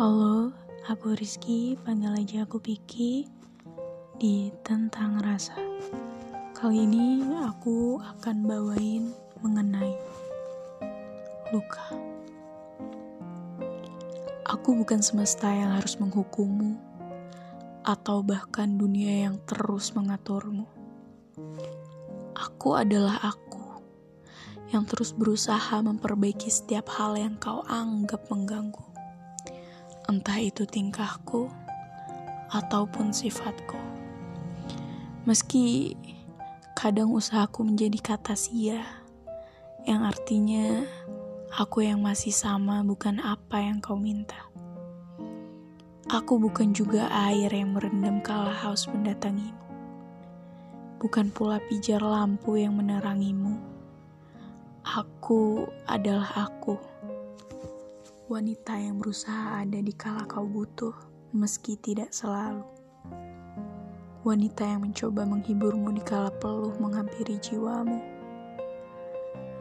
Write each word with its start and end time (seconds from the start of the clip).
Halo, 0.00 0.48
aku 0.88 1.12
Rizky, 1.12 1.76
panggil 1.76 2.16
aja 2.16 2.48
aku 2.48 2.56
Piki 2.56 3.28
di 4.16 4.48
Tentang 4.64 5.20
Rasa. 5.20 5.60
Kali 6.56 6.88
ini 6.88 7.20
aku 7.36 8.00
akan 8.00 8.48
bawain 8.48 9.12
mengenai 9.44 9.92
luka. 11.52 11.92
Aku 14.48 14.72
bukan 14.72 15.04
semesta 15.04 15.52
yang 15.52 15.76
harus 15.76 16.00
menghukummu 16.00 16.80
atau 17.84 18.24
bahkan 18.24 18.80
dunia 18.80 19.28
yang 19.28 19.36
terus 19.44 19.92
mengaturmu. 19.92 20.64
Aku 22.40 22.72
adalah 22.72 23.20
aku 23.20 23.84
yang 24.72 24.88
terus 24.88 25.12
berusaha 25.12 25.84
memperbaiki 25.84 26.48
setiap 26.48 26.88
hal 26.88 27.20
yang 27.20 27.36
kau 27.36 27.60
anggap 27.68 28.24
mengganggu 28.32 28.89
entah 30.10 30.42
itu 30.42 30.66
tingkahku 30.66 31.46
ataupun 32.50 33.14
sifatku. 33.14 33.78
Meski 35.22 35.94
kadang 36.74 37.14
usahaku 37.14 37.62
menjadi 37.62 38.02
kata 38.02 38.34
sia, 38.34 38.82
yang 39.86 40.02
artinya 40.02 40.82
aku 41.54 41.86
yang 41.86 42.02
masih 42.02 42.34
sama 42.34 42.82
bukan 42.82 43.22
apa 43.22 43.62
yang 43.62 43.78
kau 43.78 43.94
minta. 43.94 44.50
Aku 46.10 46.42
bukan 46.42 46.74
juga 46.74 47.06
air 47.30 47.54
yang 47.54 47.78
merendam 47.78 48.18
kala 48.18 48.50
haus 48.50 48.90
mendatangimu. 48.90 49.62
Bukan 50.98 51.30
pula 51.30 51.62
pijar 51.70 52.02
lampu 52.02 52.58
yang 52.58 52.74
menerangimu. 52.74 53.62
Aku 54.82 55.70
adalah 55.86 56.50
aku 56.50 56.82
wanita 58.30 58.78
yang 58.78 59.02
berusaha 59.02 59.58
ada 59.58 59.82
di 59.82 59.90
kala 59.90 60.22
kau 60.30 60.46
butuh, 60.46 60.94
meski 61.34 61.74
tidak 61.74 62.14
selalu. 62.14 62.62
Wanita 64.22 64.62
yang 64.62 64.86
mencoba 64.86 65.26
menghiburmu 65.26 65.90
di 65.98 66.02
kala 66.06 66.30
peluh 66.38 66.70
menghampiri 66.78 67.42
jiwamu. 67.42 67.98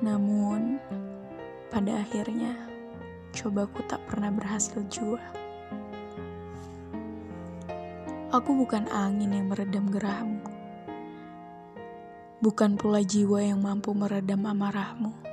Namun, 0.06 0.78
pada 1.74 2.06
akhirnya, 2.06 2.54
cobaku 3.34 3.82
tak 3.90 4.06
pernah 4.06 4.30
berhasil 4.30 4.86
jua. 4.86 5.18
Aku 8.30 8.54
bukan 8.54 8.86
angin 8.94 9.34
yang 9.34 9.50
meredam 9.50 9.90
gerahmu. 9.90 10.46
Bukan 12.46 12.78
pula 12.78 13.02
jiwa 13.02 13.42
yang 13.42 13.66
mampu 13.66 13.98
meredam 13.98 14.46
amarahmu 14.46 15.29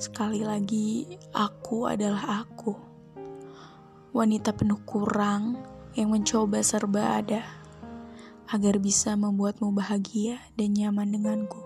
Sekali 0.00 0.40
lagi, 0.40 1.04
aku 1.36 1.84
adalah 1.84 2.44
aku. 2.44 2.72
Wanita 4.16 4.56
penuh 4.56 4.80
kurang 4.88 5.60
yang 5.92 6.12
mencoba 6.12 6.64
serba 6.64 7.20
ada 7.20 7.44
agar 8.48 8.80
bisa 8.80 9.12
membuatmu 9.16 9.72
bahagia 9.72 10.40
dan 10.56 10.72
nyaman 10.72 11.12
denganku. 11.12 11.60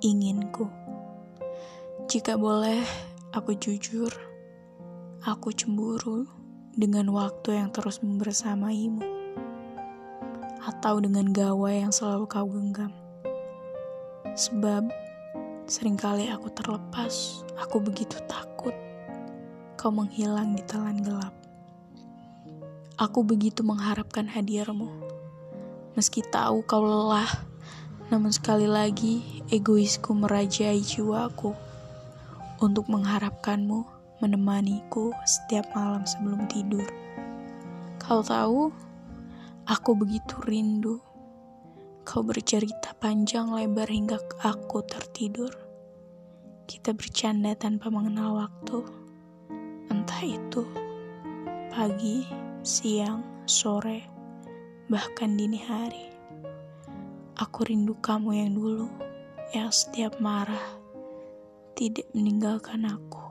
Inginku. 0.00 0.68
Jika 2.08 2.40
boleh, 2.40 2.80
aku 3.36 3.56
jujur. 3.60 4.12
Aku 5.20 5.52
cemburu 5.52 6.24
dengan 6.72 7.12
waktu 7.12 7.60
yang 7.60 7.68
terus 7.76 8.00
membersamaimu. 8.00 9.04
Atau 10.64 11.04
dengan 11.04 11.28
gawa 11.28 11.76
yang 11.76 11.92
selalu 11.92 12.24
kau 12.24 12.48
genggam. 12.48 12.92
Sebab 14.32 15.09
Seringkali 15.70 16.26
aku 16.34 16.50
terlepas, 16.50 17.46
aku 17.54 17.78
begitu 17.78 18.18
takut 18.26 18.74
kau 19.78 19.94
menghilang 19.94 20.58
di 20.58 20.66
telan 20.66 20.98
gelap. 20.98 21.30
Aku 22.98 23.22
begitu 23.22 23.62
mengharapkan 23.62 24.26
hadirmu. 24.26 24.90
Meski 25.94 26.26
tahu 26.26 26.66
kau 26.66 26.82
lelah, 26.82 27.30
namun 28.10 28.34
sekali 28.34 28.66
lagi 28.66 29.22
egoisku 29.46 30.10
merajai 30.10 30.82
jiwaku 30.82 31.54
untuk 32.58 32.90
mengharapkanmu 32.90 33.86
menemaniku 34.18 35.14
setiap 35.22 35.70
malam 35.70 36.02
sebelum 36.02 36.50
tidur. 36.50 36.90
Kau 38.02 38.26
tahu, 38.26 38.74
aku 39.70 39.90
begitu 39.94 40.34
rindu 40.42 40.98
Kau 42.10 42.26
bercerita 42.26 42.90
panjang 42.98 43.54
lebar 43.54 43.86
hingga 43.86 44.18
aku 44.42 44.82
tertidur. 44.82 45.54
Kita 46.66 46.90
bercanda 46.90 47.54
tanpa 47.54 47.86
mengenal 47.86 48.34
waktu. 48.34 48.82
Entah 49.86 50.18
itu 50.26 50.66
pagi, 51.70 52.26
siang, 52.66 53.46
sore, 53.46 54.02
bahkan 54.90 55.38
dini 55.38 55.62
hari. 55.62 56.10
Aku 57.38 57.62
rindu 57.62 57.94
kamu 58.02 58.42
yang 58.42 58.58
dulu, 58.58 58.90
yang 59.54 59.70
setiap 59.70 60.18
marah 60.18 60.82
tidak 61.78 62.10
meninggalkan 62.10 62.90
aku. 62.90 63.29